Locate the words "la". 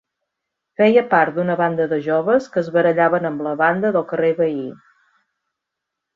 3.49-3.53